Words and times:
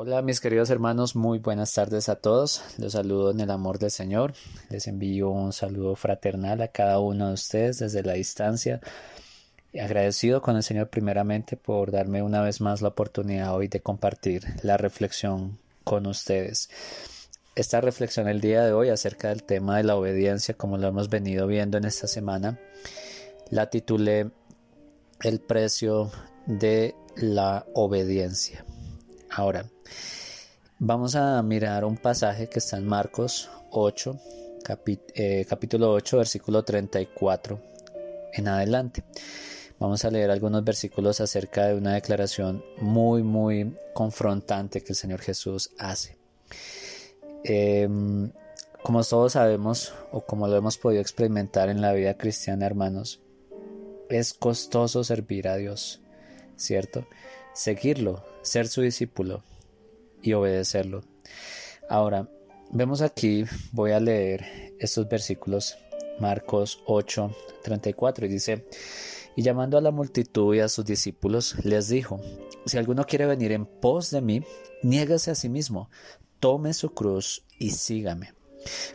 Hola 0.00 0.22
mis 0.22 0.40
queridos 0.40 0.70
hermanos, 0.70 1.16
muy 1.16 1.40
buenas 1.40 1.72
tardes 1.72 2.08
a 2.08 2.14
todos. 2.14 2.62
Los 2.78 2.92
saludo 2.92 3.32
en 3.32 3.40
el 3.40 3.50
amor 3.50 3.80
del 3.80 3.90
Señor. 3.90 4.32
Les 4.70 4.86
envío 4.86 5.28
un 5.28 5.52
saludo 5.52 5.96
fraternal 5.96 6.62
a 6.62 6.68
cada 6.68 7.00
uno 7.00 7.26
de 7.26 7.34
ustedes 7.34 7.80
desde 7.80 8.04
la 8.04 8.12
distancia. 8.12 8.80
Agradecido 9.74 10.40
con 10.40 10.54
el 10.54 10.62
Señor 10.62 10.88
primeramente 10.88 11.56
por 11.56 11.90
darme 11.90 12.22
una 12.22 12.42
vez 12.42 12.60
más 12.60 12.80
la 12.80 12.90
oportunidad 12.90 13.52
hoy 13.56 13.66
de 13.66 13.80
compartir 13.80 14.44
la 14.62 14.76
reflexión 14.76 15.58
con 15.82 16.06
ustedes. 16.06 16.70
Esta 17.56 17.80
reflexión 17.80 18.28
el 18.28 18.40
día 18.40 18.64
de 18.64 18.72
hoy 18.72 18.90
acerca 18.90 19.30
del 19.30 19.42
tema 19.42 19.78
de 19.78 19.82
la 19.82 19.96
obediencia, 19.96 20.54
como 20.54 20.78
lo 20.78 20.86
hemos 20.86 21.08
venido 21.08 21.48
viendo 21.48 21.76
en 21.76 21.84
esta 21.84 22.06
semana, 22.06 22.60
la 23.50 23.68
titulé 23.68 24.30
El 25.22 25.40
precio 25.40 26.12
de 26.46 26.94
la 27.16 27.66
obediencia. 27.74 28.64
Ahora, 29.30 29.66
vamos 30.78 31.16
a 31.16 31.42
mirar 31.42 31.84
un 31.84 31.96
pasaje 31.96 32.48
que 32.48 32.60
está 32.60 32.76
en 32.76 32.86
Marcos 32.86 33.50
8, 33.70 34.18
eh, 35.14 35.44
capítulo 35.48 35.92
8, 35.92 36.18
versículo 36.18 36.62
34 36.62 37.60
en 38.32 38.48
adelante. 38.48 39.02
Vamos 39.78 40.04
a 40.04 40.10
leer 40.10 40.30
algunos 40.30 40.64
versículos 40.64 41.20
acerca 41.20 41.66
de 41.66 41.74
una 41.74 41.94
declaración 41.94 42.64
muy, 42.80 43.22
muy 43.22 43.76
confrontante 43.94 44.82
que 44.82 44.92
el 44.92 44.96
Señor 44.96 45.20
Jesús 45.20 45.70
hace. 45.78 46.16
Em, 47.44 48.30
como 48.82 49.02
todos 49.04 49.32
sabemos, 49.32 49.92
o 50.12 50.20
como 50.22 50.48
lo 50.48 50.56
hemos 50.56 50.78
podido 50.78 51.00
experimentar 51.00 51.68
en 51.68 51.80
la 51.80 51.92
vida 51.92 52.14
cristiana, 52.14 52.66
hermanos, 52.66 53.20
es 54.08 54.32
costoso 54.32 55.04
servir 55.04 55.48
a 55.48 55.56
Dios, 55.56 56.00
¿cierto? 56.56 57.06
Seguirlo, 57.52 58.24
ser 58.42 58.68
su 58.68 58.82
discípulo 58.82 59.42
y 60.22 60.32
obedecerlo. 60.32 61.02
Ahora, 61.88 62.28
vemos 62.70 63.02
aquí, 63.02 63.44
voy 63.72 63.92
a 63.92 64.00
leer 64.00 64.74
estos 64.78 65.08
versículos, 65.08 65.78
Marcos 66.20 66.82
8, 66.86 67.30
34, 67.62 68.26
y 68.26 68.28
dice, 68.28 68.66
y 69.36 69.42
llamando 69.42 69.78
a 69.78 69.80
la 69.80 69.90
multitud 69.90 70.54
y 70.54 70.60
a 70.60 70.68
sus 70.68 70.84
discípulos, 70.84 71.54
les 71.64 71.88
dijo, 71.88 72.20
si 72.66 72.76
alguno 72.76 73.04
quiere 73.04 73.26
venir 73.26 73.52
en 73.52 73.66
pos 73.66 74.10
de 74.10 74.20
mí, 74.20 74.42
niégase 74.82 75.30
a 75.30 75.34
sí 75.34 75.48
mismo, 75.48 75.90
tome 76.40 76.74
su 76.74 76.90
cruz 76.90 77.44
y 77.58 77.70
sígame. 77.70 78.34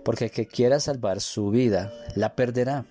Porque 0.04 0.26
el 0.26 0.32
que 0.32 0.46
quiera 0.46 0.80
salvar 0.80 1.22
su 1.22 1.50
vida, 1.50 1.94
la 2.16 2.36
perderá. 2.36 2.86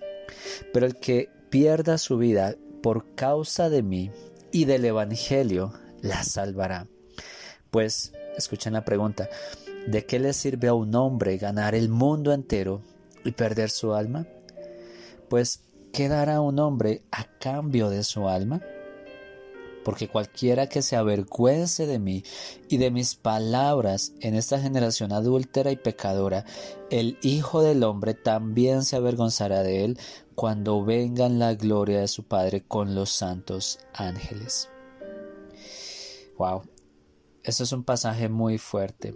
Pero 0.72 0.86
el 0.86 0.96
que 0.96 1.28
pierda 1.50 1.98
su 1.98 2.16
vida 2.16 2.56
por 2.82 3.14
causa 3.14 3.68
de 3.68 3.82
mí 3.82 4.10
y 4.50 4.64
del 4.64 4.84
Evangelio, 4.84 5.72
la 6.00 6.24
salvará. 6.24 6.88
Pues, 7.70 8.12
escuchen 8.36 8.72
la 8.72 8.84
pregunta, 8.84 9.28
¿de 9.86 10.06
qué 10.06 10.18
le 10.18 10.32
sirve 10.32 10.68
a 10.68 10.74
un 10.74 10.94
hombre 10.94 11.38
ganar 11.38 11.74
el 11.74 11.88
mundo 11.88 12.32
entero 12.32 12.82
y 13.24 13.32
perder 13.32 13.70
su 13.70 13.94
alma? 13.94 14.26
Pues, 15.28 15.64
¿qué 15.92 16.08
dará 16.08 16.40
un 16.40 16.58
hombre 16.58 17.02
a 17.10 17.24
cambio 17.38 17.90
de 17.90 18.04
su 18.04 18.28
alma? 18.28 18.60
Porque 19.84 20.08
cualquiera 20.08 20.68
que 20.68 20.80
se 20.80 20.94
avergüence 20.94 21.86
de 21.86 21.98
mí 21.98 22.22
y 22.68 22.76
de 22.76 22.90
mis 22.90 23.16
palabras 23.16 24.12
en 24.20 24.36
esta 24.36 24.60
generación 24.60 25.12
adúltera 25.12 25.72
y 25.72 25.76
pecadora, 25.76 26.44
el 26.90 27.18
Hijo 27.22 27.62
del 27.62 27.82
Hombre 27.82 28.14
también 28.14 28.84
se 28.84 28.94
avergonzará 28.94 29.62
de 29.64 29.84
él 29.84 29.98
cuando 30.36 30.84
venga 30.84 31.26
en 31.26 31.38
la 31.40 31.54
gloria 31.54 32.00
de 32.00 32.08
su 32.08 32.22
Padre 32.22 32.62
con 32.62 32.94
los 32.94 33.10
santos 33.10 33.80
ángeles. 33.92 34.68
Wow, 36.38 36.62
eso 37.44 37.64
es 37.64 37.72
un 37.72 37.84
pasaje 37.84 38.28
muy 38.28 38.58
fuerte. 38.58 39.14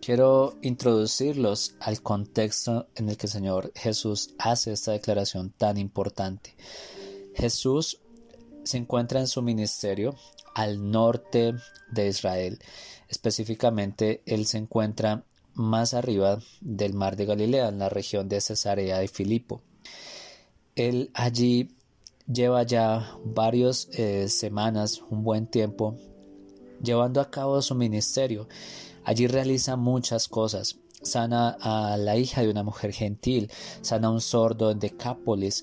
Quiero 0.00 0.56
introducirlos 0.62 1.74
al 1.80 2.00
contexto 2.00 2.86
en 2.94 3.08
el 3.08 3.16
que 3.16 3.26
el 3.26 3.32
Señor 3.32 3.72
Jesús 3.74 4.34
hace 4.38 4.72
esta 4.72 4.92
declaración 4.92 5.50
tan 5.50 5.78
importante. 5.78 6.54
Jesús 7.34 8.00
se 8.62 8.78
encuentra 8.78 9.20
en 9.20 9.26
su 9.26 9.42
ministerio 9.42 10.16
al 10.54 10.90
norte 10.90 11.54
de 11.90 12.08
Israel. 12.08 12.58
Específicamente, 13.08 14.22
él 14.26 14.46
se 14.46 14.58
encuentra 14.58 15.24
más 15.54 15.94
arriba 15.94 16.38
del 16.60 16.94
mar 16.94 17.16
de 17.16 17.26
Galilea, 17.26 17.68
en 17.68 17.78
la 17.78 17.88
región 17.88 18.28
de 18.28 18.40
Cesarea 18.40 18.98
de 18.98 19.08
Filipo. 19.08 19.62
Él 20.74 21.10
allí 21.14 21.76
lleva 22.30 22.62
ya 22.62 23.16
varias 23.24 23.88
eh, 23.92 24.28
semanas, 24.28 25.02
un 25.10 25.22
buen 25.22 25.46
tiempo, 25.46 25.96
llevando 26.82 27.20
a 27.20 27.30
cabo 27.30 27.60
su 27.62 27.74
ministerio. 27.74 28.48
Allí 29.04 29.26
realiza 29.26 29.76
muchas 29.76 30.28
cosas. 30.28 30.78
Sana 31.02 31.56
a 31.60 31.96
la 31.96 32.16
hija 32.16 32.42
de 32.42 32.50
una 32.50 32.62
mujer 32.62 32.92
gentil, 32.92 33.50
sana 33.82 34.08
a 34.08 34.10
un 34.10 34.20
sordo 34.20 34.70
en 34.70 34.78
Decápolis, 34.78 35.62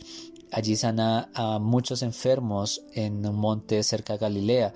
allí 0.52 0.76
sana 0.76 1.30
a 1.34 1.60
muchos 1.60 2.04
enfermos 2.04 2.84
en 2.94 3.26
un 3.26 3.36
monte 3.36 3.82
cerca 3.84 4.14
de 4.14 4.20
Galilea, 4.20 4.74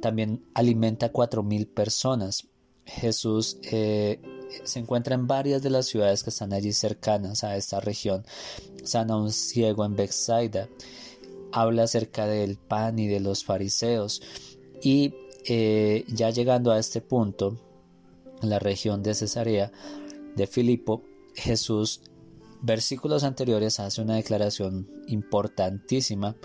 también 0.00 0.44
alimenta 0.54 1.06
a 1.06 1.12
cuatro 1.12 1.42
mil 1.42 1.68
personas. 1.68 2.48
Jesús 2.84 3.58
eh, 3.62 4.20
se 4.64 4.80
encuentra 4.80 5.14
en 5.14 5.28
varias 5.28 5.62
de 5.62 5.70
las 5.70 5.86
ciudades 5.86 6.24
que 6.24 6.30
están 6.30 6.52
allí 6.52 6.72
cercanas 6.72 7.44
a 7.44 7.56
esta 7.56 7.80
región. 7.80 8.26
Sana 8.82 9.14
a 9.14 9.18
un 9.18 9.32
ciego 9.32 9.84
en 9.84 9.94
Bethsaida, 9.94 10.68
habla 11.52 11.84
acerca 11.84 12.26
del 12.26 12.58
pan 12.58 12.98
y 12.98 13.06
de 13.06 13.20
los 13.20 13.44
fariseos 13.44 14.20
y 14.82 15.14
eh, 15.44 16.04
ya 16.08 16.30
llegando 16.30 16.72
a 16.72 16.78
este 16.78 17.00
punto, 17.00 17.58
en 18.42 18.50
la 18.50 18.58
región 18.58 19.02
de 19.02 19.14
Cesarea 19.14 19.72
de 20.34 20.46
Filipo, 20.46 21.02
Jesús, 21.34 22.00
versículos 22.60 23.24
anteriores, 23.24 23.80
hace 23.80 24.02
una 24.02 24.16
declaración 24.16 24.88
importantísima 25.06 26.36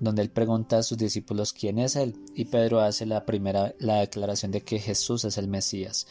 donde 0.00 0.22
él 0.22 0.30
pregunta 0.30 0.78
a 0.78 0.82
sus 0.82 0.98
discípulos 0.98 1.52
quién 1.52 1.78
es 1.78 1.96
él 1.96 2.16
y 2.34 2.46
Pedro 2.46 2.80
hace 2.80 3.06
la 3.06 3.24
primera 3.24 3.74
la 3.78 4.00
declaración 4.00 4.50
de 4.50 4.62
que 4.62 4.78
Jesús 4.78 5.24
es 5.24 5.38
el 5.38 5.48
Mesías. 5.48 6.06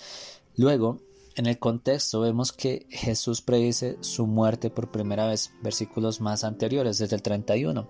Luego, 0.56 1.00
en 1.36 1.48
el 1.48 1.58
contexto 1.58 2.22
vemos 2.22 2.52
que 2.52 2.86
Jesús 2.90 3.42
predice 3.42 3.98
su 4.02 4.28
muerte 4.28 4.70
por 4.70 4.92
primera 4.92 5.28
vez, 5.28 5.52
versículos 5.62 6.22
más 6.22 6.44
anteriores, 6.44 7.00
desde 7.00 7.16
el 7.16 7.24
31. 7.24 7.90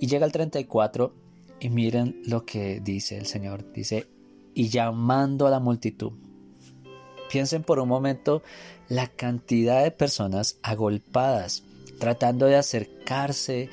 Y 0.00 0.06
llega 0.06 0.24
al 0.24 0.32
34 0.32 1.12
y 1.60 1.68
miren 1.68 2.20
lo 2.26 2.44
que 2.44 2.80
dice 2.80 3.18
el 3.18 3.26
Señor. 3.26 3.72
Dice, 3.72 4.06
y 4.54 4.68
llamando 4.68 5.46
a 5.46 5.50
la 5.50 5.60
multitud. 5.60 6.12
Piensen 7.30 7.62
por 7.62 7.78
un 7.78 7.88
momento 7.88 8.42
la 8.88 9.06
cantidad 9.06 9.84
de 9.84 9.92
personas 9.92 10.58
agolpadas 10.62 11.62
tratando 12.00 12.46
de 12.46 12.56
acercarse 12.56 13.68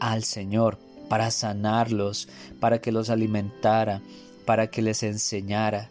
al 0.00 0.24
Señor 0.24 0.78
para 1.08 1.30
sanarlos, 1.30 2.28
para 2.58 2.80
que 2.80 2.90
los 2.90 3.10
alimentara, 3.10 4.02
para 4.46 4.68
que 4.68 4.82
les 4.82 5.02
enseñara. 5.02 5.90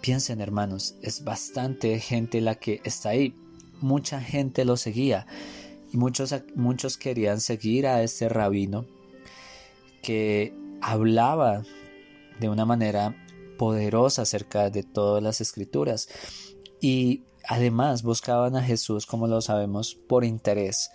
Piensen 0.00 0.40
hermanos, 0.40 0.96
es 1.02 1.22
bastante 1.22 2.00
gente 2.00 2.40
la 2.40 2.54
que 2.56 2.80
está 2.82 3.10
ahí. 3.10 3.34
Mucha 3.80 4.20
gente 4.20 4.64
lo 4.64 4.76
seguía 4.76 5.26
y 5.92 5.96
muchos, 5.96 6.34
muchos 6.54 6.96
querían 6.96 7.40
seguir 7.40 7.86
a 7.86 8.02
este 8.02 8.28
rabino 8.28 8.86
que 10.02 10.54
hablaba 10.80 11.62
de 12.38 12.48
una 12.48 12.64
manera 12.64 13.14
poderosa 13.58 14.22
acerca 14.22 14.70
de 14.70 14.82
todas 14.82 15.22
las 15.22 15.40
escrituras 15.40 16.08
y 16.80 17.24
además 17.46 18.02
buscaban 18.02 18.56
a 18.56 18.62
Jesús, 18.62 19.06
como 19.06 19.26
lo 19.26 19.40
sabemos, 19.40 19.94
por 19.94 20.24
interés, 20.24 20.90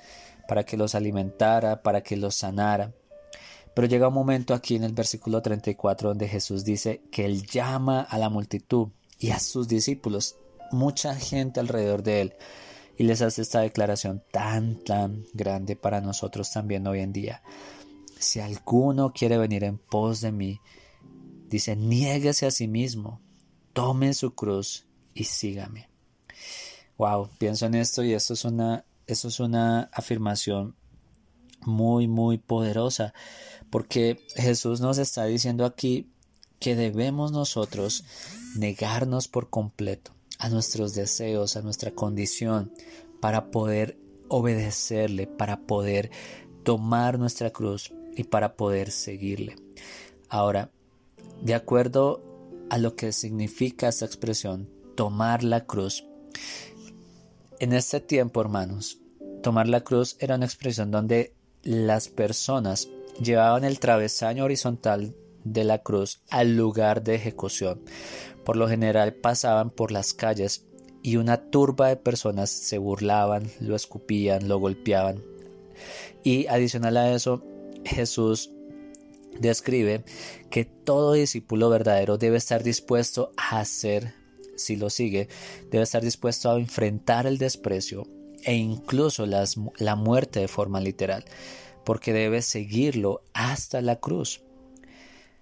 para 0.48 0.64
que 0.64 0.78
los 0.78 0.96
alimentara, 0.96 1.84
para 1.84 2.02
que 2.02 2.18
los 2.18 2.36
sanara. 2.36 2.94
Pero 3.76 3.88
llega 3.88 4.08
un 4.08 4.14
momento 4.14 4.54
aquí 4.54 4.76
en 4.76 4.84
el 4.84 4.94
versículo 4.94 5.42
34 5.42 6.10
donde 6.10 6.28
Jesús 6.28 6.64
dice 6.64 7.02
que 7.12 7.26
Él 7.26 7.46
llama 7.46 8.02
a 8.02 8.18
la 8.18 8.30
multitud 8.30 8.88
y 9.20 9.32
a 9.32 9.40
sus 9.40 9.68
discípulos, 9.68 10.38
mucha 10.72 11.14
gente 11.16 11.60
alrededor 11.60 12.02
de 12.02 12.22
Él, 12.22 12.34
y 12.98 13.04
les 13.04 13.22
hace 13.22 13.42
esta 13.42 13.60
declaración 13.60 14.24
tan, 14.32 14.84
tan 14.84 15.26
grande 15.34 15.76
para 15.76 16.02
nosotros 16.02 16.52
también 16.52 16.88
hoy 16.88 17.02
en 17.02 17.12
día. 17.12 17.42
Si 18.26 18.40
alguno 18.40 19.14
quiere 19.14 19.38
venir 19.38 19.64
en 19.64 19.78
pos 19.78 20.20
de 20.20 20.32
mí, 20.32 20.60
dice, 21.48 21.76
niéguese 21.76 22.48
a 22.48 22.52
sí 22.52 22.68
mismo, 22.68 23.22
tome 23.72 24.16
su 24.16 24.34
cruz 24.34 24.88
y 25.14 25.26
sígame. 25.26 25.90
Wow, 26.98 27.30
pienso 27.38 27.68
en 27.68 27.76
esto 27.76 28.04
y 28.04 28.14
esto 28.14 28.34
es 28.34 28.44
una, 28.44 28.84
es 29.06 29.40
una 29.40 29.92
afirmación 29.94 30.76
muy, 31.68 32.08
muy 32.08 32.40
poderosa, 32.40 33.14
porque 33.70 34.20
Jesús 34.36 34.82
nos 34.82 34.98
está 34.98 35.26
diciendo 35.26 35.64
aquí 35.64 36.10
que 36.60 36.76
debemos 36.76 37.32
nosotros 37.32 38.06
negarnos 38.56 39.28
por 39.28 39.52
completo 39.52 40.14
a 40.40 40.50
nuestros 40.50 40.96
deseos, 40.96 41.58
a 41.58 41.62
nuestra 41.62 41.92
condición, 41.92 42.74
para 43.22 43.52
poder 43.52 44.00
obedecerle, 44.30 45.28
para 45.28 45.62
poder 45.62 46.10
tomar 46.64 47.20
nuestra 47.20 47.52
cruz 47.52 47.94
y 48.16 48.26
para 48.26 48.56
poder 48.56 48.92
seguirle. 48.92 49.56
Ahora, 50.30 50.72
de 51.42 51.54
acuerdo 51.54 52.24
a 52.70 52.78
lo 52.78 52.96
que 52.96 53.12
significa 53.12 53.88
esta 53.88 54.06
expresión, 54.06 54.70
tomar 54.96 55.44
la 55.44 55.66
cruz. 55.66 56.06
En 57.60 57.74
este 57.74 58.00
tiempo, 58.00 58.42
hermanos, 58.42 59.00
tomar 59.44 59.68
la 59.68 59.82
cruz 59.82 60.18
era 60.20 60.36
una 60.36 60.46
expresión 60.46 60.92
donde 60.92 61.34
las 61.64 62.10
personas 62.10 62.90
llevaban 63.22 63.64
el 63.64 63.80
travesaño 63.80 64.44
horizontal 64.44 65.16
de 65.44 65.64
la 65.64 65.80
cruz 65.80 66.22
al 66.30 66.56
lugar 66.56 67.04
de 67.04 67.16
ejecución. 67.16 67.82
Por 68.44 68.58
lo 68.58 68.68
general 68.68 69.14
pasaban 69.14 69.70
por 69.70 69.92
las 69.92 70.14
calles 70.14 70.66
y 71.02 71.18
una 71.18 71.38
turba 71.38 71.90
de 71.90 71.98
personas 71.98 72.50
se 72.50 72.78
burlaban, 72.78 73.52
lo 73.60 73.76
escupían, 73.76 74.48
lo 74.48 74.58
golpeaban. 74.58 75.24
Y 76.24 76.48
adicional 76.48 76.98
a 76.98 77.12
eso, 77.12 77.44
Jesús 77.86 78.52
describe 79.40 80.04
que 80.50 80.66
todo 80.66 81.14
discípulo 81.14 81.70
verdadero 81.70 82.18
debe 82.18 82.38
estar 82.38 82.64
dispuesto 82.64 83.32
a 83.38 83.60
hacer, 83.60 84.14
si 84.56 84.76
lo 84.76 84.90
sigue, 84.90 85.28
debe 85.72 85.84
estar 85.84 86.04
dispuesto 86.04 86.50
a 86.50 86.60
enfrentar 86.60 87.28
el 87.28 87.38
desprecio 87.38 88.08
e 88.44 88.56
incluso 88.56 89.26
la 89.26 89.96
muerte 89.96 90.40
de 90.40 90.48
forma 90.48 90.80
literal, 90.80 91.26
porque 91.84 92.14
debe 92.14 92.42
seguirlo 92.42 93.24
hasta 93.34 93.82
la 93.82 93.98
cruz, 93.98 94.42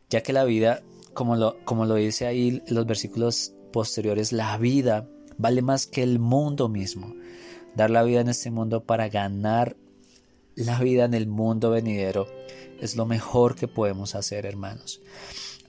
ya 0.09 0.21
que 0.21 0.33
la 0.33 0.45
vida, 0.45 0.81
como 1.13 1.35
lo, 1.35 1.57
como 1.65 1.85
lo 1.85 1.95
dice 1.95 2.25
ahí 2.25 2.61
los 2.67 2.85
versículos 2.85 3.53
posteriores, 3.71 4.31
la 4.31 4.57
vida 4.57 5.07
vale 5.37 5.61
más 5.61 5.87
que 5.87 6.03
el 6.03 6.19
mundo 6.19 6.69
mismo. 6.69 7.15
Dar 7.75 7.89
la 7.89 8.03
vida 8.03 8.21
en 8.21 8.29
este 8.29 8.51
mundo 8.51 8.83
para 8.83 9.09
ganar 9.09 9.75
la 10.55 10.79
vida 10.79 11.05
en 11.05 11.13
el 11.13 11.27
mundo 11.27 11.71
venidero 11.71 12.27
es 12.79 12.95
lo 12.95 13.05
mejor 13.05 13.55
que 13.55 13.67
podemos 13.67 14.15
hacer, 14.15 14.45
hermanos. 14.45 15.01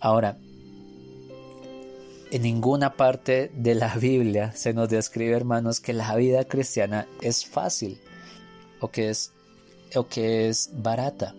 Ahora, 0.00 0.38
en 2.30 2.42
ninguna 2.42 2.96
parte 2.96 3.52
de 3.54 3.74
la 3.74 3.94
Biblia 3.94 4.52
se 4.52 4.74
nos 4.74 4.88
describe, 4.88 5.36
hermanos, 5.36 5.80
que 5.80 5.92
la 5.92 6.16
vida 6.16 6.44
cristiana 6.44 7.06
es 7.20 7.46
fácil 7.46 8.00
o 8.80 8.88
que 8.90 9.10
es, 9.10 9.32
o 9.94 10.08
que 10.08 10.48
es 10.48 10.70
barata. 10.72 11.34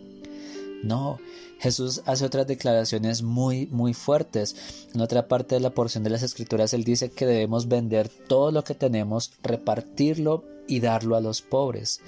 No, 0.83 1.19
Jesús 1.59 2.01
hace 2.05 2.25
otras 2.25 2.47
declaraciones 2.47 3.23
muy, 3.23 3.67
muy 3.67 3.93
fuertes. 3.93 4.87
En 4.93 5.01
otra 5.01 5.27
parte 5.27 5.55
de 5.55 5.61
la 5.61 5.71
porción 5.71 6.03
de 6.03 6.11
las 6.11 6.23
Escrituras, 6.23 6.73
Él 6.73 6.83
dice 6.83 7.11
que 7.11 7.25
debemos 7.25 7.67
vender 7.67 8.07
todo 8.07 8.51
lo 8.51 8.63
que 8.63 8.75
tenemos, 8.75 9.33
repartirlo 9.43 10.45
y 10.67 10.79
darlo 10.79 11.15
a 11.15 11.21
los 11.21 11.41
pobres. 11.41 12.01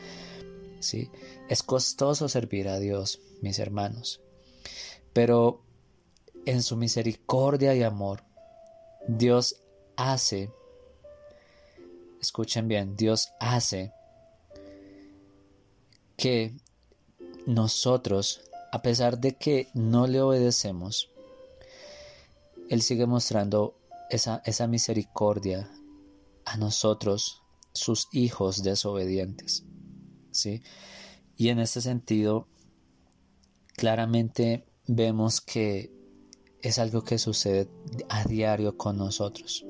Es 1.50 1.64
costoso 1.64 2.30
servir 2.30 2.68
a 2.68 2.80
Dios 2.80 3.20
mis 3.42 3.60
hermanos. 3.60 4.22
Pero 5.14 5.64
en 6.46 6.64
su 6.64 6.78
misericordia 6.78 7.76
y 7.76 7.84
amor, 7.84 8.24
Dios 9.08 9.62
hace, 9.96 10.52
escuchen 12.22 12.68
bien, 12.68 12.96
Dios 12.96 13.30
hace 13.40 13.92
que 16.16 16.56
nosotros, 17.46 18.42
a 18.72 18.82
pesar 18.82 19.20
de 19.20 19.36
que 19.36 19.70
no 19.74 20.08
le 20.08 20.22
obedecemos, 20.22 21.10
Él 22.70 22.82
sigue 22.82 23.06
mostrando 23.06 23.78
esa, 24.10 24.42
esa 24.46 24.68
misericordia 24.68 25.70
a 26.46 26.58
nosotros, 26.58 27.44
sus 27.74 28.08
hijos 28.12 28.64
desobedientes. 28.64 29.64
¿Sí? 30.38 30.62
Y 31.36 31.50
en 31.50 31.60
este 31.60 31.82
sentido, 31.82 32.48
claramente 33.76 34.66
vemos 34.88 35.42
que 35.42 35.92
es 36.62 36.80
algo 36.80 37.04
que 37.04 37.18
sucede 37.18 37.70
a 38.10 38.24
diario 38.24 38.78
con 38.78 38.98
nosotros. 38.98 39.66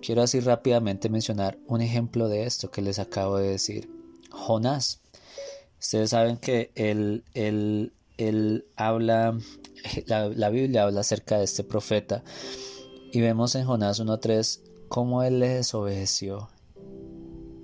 Quiero 0.00 0.22
así 0.22 0.40
rápidamente 0.40 1.08
mencionar 1.08 1.58
un 1.66 1.80
ejemplo 1.80 2.28
de 2.28 2.44
esto 2.44 2.70
que 2.70 2.82
les 2.82 2.98
acabo 2.98 3.36
de 3.36 3.50
decir. 3.50 3.88
Jonás. 4.30 5.00
Ustedes 5.78 6.10
saben 6.10 6.36
que 6.36 6.70
él, 6.74 7.24
él, 7.34 8.66
habla, 8.76 9.38
la, 10.06 10.28
la, 10.28 10.48
Biblia 10.48 10.84
habla 10.84 11.00
acerca 11.00 11.38
de 11.38 11.44
este 11.44 11.64
profeta 11.64 12.22
y 13.12 13.20
vemos 13.20 13.54
en 13.56 13.66
Jonás 13.66 14.00
1.3 14.00 14.60
cómo 14.88 15.22
él 15.22 15.40
le 15.40 15.48
desobedeció 15.48 16.48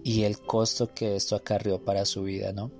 y 0.05 0.23
el 0.23 0.39
costo 0.41 0.93
que 0.95 1.17
esto 1.17 1.37
acarrió 1.37 1.85
para 1.85 2.05
su 2.05 2.23
vida, 2.23 2.53
¿no? 2.53 2.71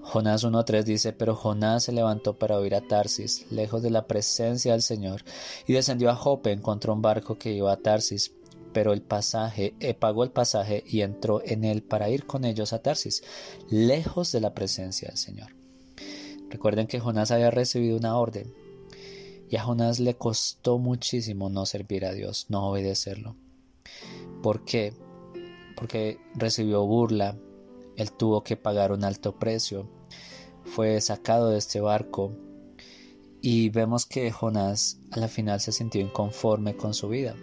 Jonás 0.00 0.44
1.3 0.44 0.84
dice, 0.84 1.12
pero 1.12 1.34
Jonás 1.34 1.84
se 1.84 1.92
levantó 1.92 2.38
para 2.38 2.60
huir 2.60 2.76
a 2.76 2.80
Tarsis, 2.80 3.50
lejos 3.50 3.82
de 3.82 3.90
la 3.90 4.06
presencia 4.06 4.72
del 4.72 4.82
Señor, 4.82 5.24
y 5.66 5.72
descendió 5.72 6.10
a 6.10 6.14
Jope, 6.14 6.52
encontró 6.52 6.92
un 6.92 7.02
barco 7.02 7.38
que 7.38 7.52
iba 7.52 7.72
a 7.72 7.76
Tarsis, 7.76 8.32
pero 8.72 8.92
el 8.92 9.02
pasaje, 9.02 9.74
eh, 9.80 9.94
pagó 9.94 10.22
el 10.22 10.30
pasaje 10.30 10.84
y 10.86 11.00
entró 11.00 11.42
en 11.44 11.64
él 11.64 11.82
para 11.82 12.08
ir 12.08 12.24
con 12.24 12.44
ellos 12.44 12.72
a 12.72 12.82
Tarsis, 12.82 13.24
lejos 13.68 14.30
de 14.30 14.40
la 14.40 14.54
presencia 14.54 15.08
del 15.08 15.16
Señor. 15.16 15.56
Recuerden 16.50 16.86
que 16.86 17.00
Jonás 17.00 17.32
había 17.32 17.50
recibido 17.50 17.96
una 17.96 18.16
orden, 18.16 18.54
y 19.50 19.56
a 19.56 19.64
Jonás 19.64 19.98
le 19.98 20.14
costó 20.14 20.78
muchísimo 20.78 21.48
no 21.50 21.66
servir 21.66 22.04
a 22.04 22.12
Dios, 22.12 22.46
no 22.48 22.68
obedecerlo. 22.68 23.34
¿Por 24.40 24.64
qué? 24.64 24.92
Porque 25.76 26.18
recibió 26.34 26.84
burla, 26.84 27.36
él 27.96 28.12
tuvo 28.12 28.42
que 28.42 28.56
pagar 28.56 28.92
un 28.92 29.04
alto 29.04 29.38
precio, 29.38 29.88
fue 30.64 31.00
sacado 31.00 31.50
de 31.50 31.58
este 31.58 31.80
barco 31.80 32.32
y 33.40 33.68
vemos 33.70 34.06
que 34.06 34.30
Jonás 34.32 34.98
a 35.12 35.20
la 35.20 35.28
final 35.28 35.60
se 35.60 35.72
sintió 35.72 36.00
inconforme 36.00 36.76
con 36.76 36.94
su 36.94 37.08
vida. 37.08 37.36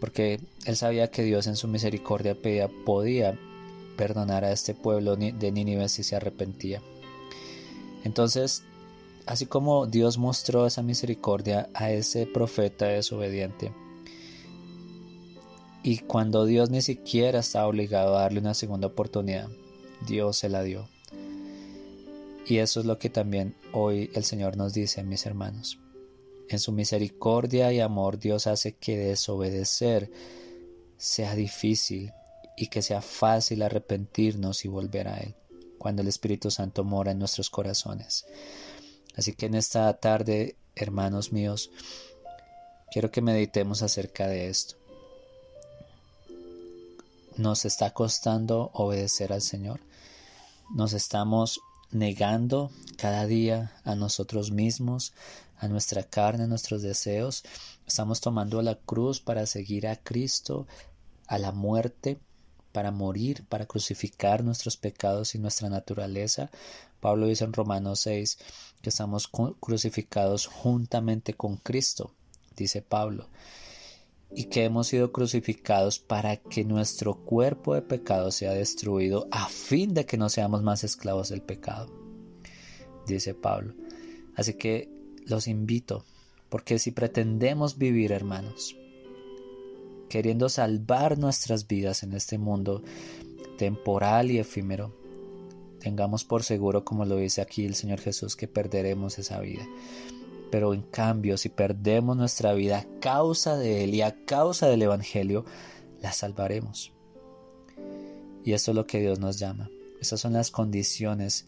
Porque 0.00 0.40
él 0.66 0.76
sabía 0.76 1.10
que 1.10 1.22
Dios 1.22 1.46
en 1.46 1.56
su 1.56 1.66
misericordia 1.66 2.36
podía 2.84 3.38
perdonar 3.96 4.44
a 4.44 4.52
este 4.52 4.74
pueblo 4.74 5.16
de 5.16 5.52
Nínive 5.52 5.88
si 5.88 6.02
se 6.02 6.16
arrepentía. 6.16 6.82
Entonces, 8.04 8.62
así 9.26 9.46
como 9.46 9.86
Dios 9.86 10.18
mostró 10.18 10.66
esa 10.66 10.82
misericordia 10.82 11.68
a 11.74 11.90
ese 11.90 12.26
profeta 12.26 12.86
desobediente, 12.86 13.72
y 15.84 15.98
cuando 15.98 16.46
Dios 16.46 16.70
ni 16.70 16.80
siquiera 16.80 17.40
estaba 17.40 17.68
obligado 17.68 18.16
a 18.16 18.22
darle 18.22 18.40
una 18.40 18.54
segunda 18.54 18.86
oportunidad, 18.86 19.50
Dios 20.06 20.38
se 20.38 20.48
la 20.48 20.62
dio. 20.62 20.88
Y 22.46 22.56
eso 22.56 22.80
es 22.80 22.86
lo 22.86 22.98
que 22.98 23.10
también 23.10 23.54
hoy 23.72 24.10
el 24.14 24.24
Señor 24.24 24.56
nos 24.56 24.72
dice, 24.72 25.04
mis 25.04 25.26
hermanos. 25.26 25.78
En 26.48 26.58
su 26.58 26.72
misericordia 26.72 27.70
y 27.70 27.80
amor 27.80 28.18
Dios 28.18 28.46
hace 28.46 28.76
que 28.76 28.96
desobedecer 28.96 30.10
sea 30.96 31.34
difícil 31.34 32.12
y 32.56 32.68
que 32.68 32.80
sea 32.80 33.02
fácil 33.02 33.60
arrepentirnos 33.60 34.64
y 34.64 34.68
volver 34.68 35.08
a 35.08 35.18
Él, 35.18 35.34
cuando 35.76 36.00
el 36.00 36.08
Espíritu 36.08 36.50
Santo 36.50 36.82
mora 36.84 37.12
en 37.12 37.18
nuestros 37.18 37.50
corazones. 37.50 38.24
Así 39.16 39.34
que 39.34 39.46
en 39.46 39.54
esta 39.54 39.92
tarde, 39.98 40.56
hermanos 40.76 41.30
míos, 41.30 41.70
quiero 42.90 43.10
que 43.10 43.20
meditemos 43.20 43.82
acerca 43.82 44.26
de 44.28 44.48
esto. 44.48 44.83
¿Nos 47.36 47.64
está 47.64 47.90
costando 47.90 48.70
obedecer 48.74 49.32
al 49.32 49.42
Señor? 49.42 49.80
¿Nos 50.72 50.92
estamos 50.92 51.60
negando 51.90 52.70
cada 52.96 53.26
día 53.26 53.72
a 53.82 53.96
nosotros 53.96 54.52
mismos, 54.52 55.14
a 55.58 55.66
nuestra 55.66 56.04
carne, 56.04 56.44
a 56.44 56.46
nuestros 56.46 56.82
deseos. 56.82 57.42
Estamos 57.88 58.20
tomando 58.20 58.62
la 58.62 58.76
cruz 58.76 59.20
para 59.20 59.46
seguir 59.46 59.88
a 59.88 59.96
Cristo, 59.96 60.68
a 61.26 61.38
la 61.38 61.50
muerte, 61.50 62.20
para 62.70 62.92
morir, 62.92 63.44
para 63.48 63.66
crucificar 63.66 64.44
nuestros 64.44 64.76
pecados 64.76 65.34
y 65.34 65.38
nuestra 65.40 65.68
naturaleza. 65.68 66.50
Pablo 67.00 67.26
dice 67.26 67.44
en 67.44 67.52
Romanos 67.52 68.00
6 68.00 68.38
que 68.80 68.90
estamos 68.90 69.28
crucificados 69.58 70.46
juntamente 70.46 71.34
con 71.34 71.56
Cristo, 71.56 72.12
dice 72.56 72.80
Pablo 72.80 73.28
y 74.34 74.44
que 74.44 74.64
hemos 74.64 74.88
sido 74.88 75.12
crucificados 75.12 75.98
para 75.98 76.36
que 76.36 76.64
nuestro 76.64 77.14
cuerpo 77.14 77.74
de 77.74 77.82
pecado 77.82 78.30
sea 78.30 78.52
destruido 78.52 79.28
a 79.30 79.48
fin 79.48 79.94
de 79.94 80.06
que 80.06 80.16
no 80.16 80.28
seamos 80.28 80.62
más 80.62 80.82
esclavos 80.82 81.28
del 81.28 81.42
pecado, 81.42 81.92
dice 83.06 83.34
Pablo. 83.34 83.74
Así 84.34 84.54
que 84.54 84.90
los 85.26 85.46
invito, 85.46 86.04
porque 86.48 86.78
si 86.78 86.90
pretendemos 86.90 87.78
vivir, 87.78 88.10
hermanos, 88.12 88.76
queriendo 90.08 90.48
salvar 90.48 91.18
nuestras 91.18 91.66
vidas 91.68 92.02
en 92.02 92.12
este 92.12 92.38
mundo 92.38 92.82
temporal 93.56 94.30
y 94.30 94.38
efímero, 94.38 94.92
tengamos 95.78 96.24
por 96.24 96.42
seguro, 96.42 96.84
como 96.84 97.04
lo 97.04 97.16
dice 97.16 97.40
aquí 97.40 97.64
el 97.64 97.74
Señor 97.74 98.00
Jesús, 98.00 98.36
que 98.36 98.48
perderemos 98.48 99.18
esa 99.18 99.38
vida. 99.40 99.66
Pero 100.50 100.74
en 100.74 100.82
cambio, 100.82 101.36
si 101.36 101.48
perdemos 101.48 102.16
nuestra 102.16 102.52
vida 102.54 102.78
a 102.78 103.00
causa 103.00 103.56
de 103.56 103.84
Él 103.84 103.94
y 103.94 104.02
a 104.02 104.24
causa 104.24 104.68
del 104.68 104.82
Evangelio, 104.82 105.44
la 106.00 106.12
salvaremos. 106.12 106.92
Y 108.44 108.52
esto 108.52 108.70
es 108.70 108.74
lo 108.74 108.86
que 108.86 109.00
Dios 109.00 109.18
nos 109.18 109.38
llama. 109.38 109.70
Esas 110.00 110.20
son 110.20 110.34
las 110.34 110.50
condiciones 110.50 111.46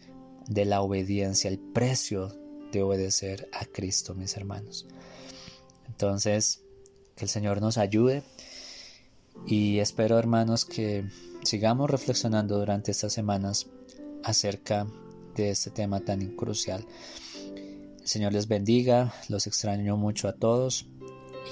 de 0.49 0.65
la 0.65 0.81
obediencia, 0.81 1.51
el 1.51 1.59
precio 1.59 2.33
de 2.73 2.83
obedecer 2.83 3.49
a 3.53 3.65
Cristo, 3.67 4.15
mis 4.15 4.37
hermanos. 4.37 4.87
Entonces, 5.87 6.63
que 7.15 7.25
el 7.25 7.29
Señor 7.29 7.61
nos 7.61 7.79
ayude 7.79 8.23
y 9.47 9.79
espero 9.79 10.19
hermanos 10.19 10.65
que 10.65 11.05
sigamos 11.45 11.91
reflexionando 11.91 12.59
durante 12.59 12.91
estas 12.91 13.13
semanas 13.13 13.67
acerca 14.25 14.87
de 15.35 15.51
este 15.51 15.71
tema 15.71 16.01
tan 16.01 16.35
crucial. 16.37 16.85
Señor 18.07 18.33
les 18.33 18.47
bendiga, 18.47 19.13
los 19.29 19.49
extraño 19.49 19.97
mucho 19.97 20.29
a 20.29 20.33
todos 20.33 20.87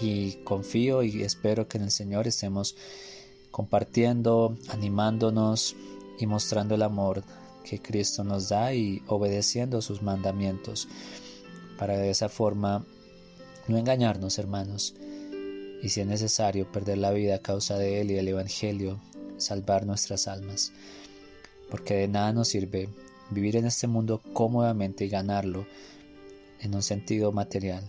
y 0.00 0.34
confío 0.44 1.02
y 1.02 1.25
espero 1.25 1.66
que 1.66 1.78
en 1.78 1.84
el 1.84 1.90
Señor 1.90 2.28
estemos 2.28 2.76
compartiendo, 3.50 4.56
animándonos 4.68 5.75
y 6.16 6.26
mostrando 6.28 6.76
el 6.76 6.82
amor 6.82 7.25
que 7.68 7.82
Cristo 7.82 8.23
nos 8.23 8.50
da 8.50 8.73
y 8.73 9.02
obedeciendo 9.08 9.82
sus 9.82 10.00
mandamientos 10.00 10.87
para 11.76 11.99
de 11.99 12.11
esa 12.11 12.28
forma 12.28 12.87
no 13.66 13.76
engañarnos 13.76 14.38
hermanos 14.38 14.94
y 15.82 15.88
si 15.88 16.02
es 16.02 16.06
necesario 16.06 16.70
perder 16.70 16.99
la 16.99 17.11
vida 17.11 17.34
a 17.34 17.42
causa 17.42 17.78
de 17.78 18.00
Él 18.00 18.12
y 18.12 18.14
del 18.14 18.28
Evangelio, 18.28 19.00
salvar 19.38 19.87
nuestras 19.87 20.28
almas, 20.28 20.70
porque 21.68 21.94
de 21.94 22.06
nada 22.06 22.32
nos 22.32 22.46
sirve 22.46 22.88
vivir 23.30 23.56
en 23.56 23.66
este 23.66 23.88
mundo 23.88 24.23
cómodamente 24.32 25.04
y 25.04 25.08
ganarlo 25.08 25.66
en 26.61 26.75
un 26.75 26.82
sentido 26.82 27.32
material 27.32 27.84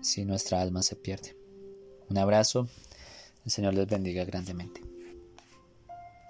si 0.00 0.24
nuestra 0.24 0.60
alma 0.60 0.82
se 0.82 0.96
pierde. 0.96 1.36
Un 2.08 2.18
abrazo, 2.18 2.68
el 3.44 3.50
Señor 3.50 3.74
les 3.74 3.86
bendiga 3.86 4.24
grandemente. 4.24 4.80